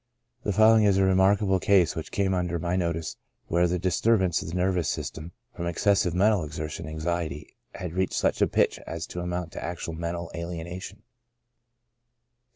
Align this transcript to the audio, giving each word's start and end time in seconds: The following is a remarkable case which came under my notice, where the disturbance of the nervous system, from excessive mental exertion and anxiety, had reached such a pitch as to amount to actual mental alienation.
The 0.41 0.51
following 0.51 0.85
is 0.85 0.97
a 0.97 1.03
remarkable 1.03 1.59
case 1.59 1.95
which 1.95 2.11
came 2.11 2.33
under 2.33 2.57
my 2.57 2.75
notice, 2.75 3.17
where 3.45 3.67
the 3.67 3.77
disturbance 3.77 4.41
of 4.41 4.47
the 4.49 4.55
nervous 4.55 4.89
system, 4.89 5.31
from 5.55 5.67
excessive 5.67 6.15
mental 6.15 6.43
exertion 6.43 6.87
and 6.87 6.95
anxiety, 6.95 7.55
had 7.75 7.93
reached 7.93 8.15
such 8.15 8.41
a 8.41 8.47
pitch 8.47 8.79
as 8.87 9.05
to 9.05 9.19
amount 9.19 9.51
to 9.51 9.63
actual 9.63 9.93
mental 9.93 10.31
alienation. 10.33 11.03